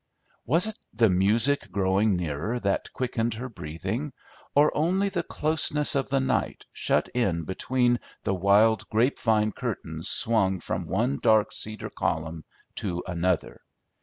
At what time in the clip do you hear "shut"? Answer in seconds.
6.73-7.07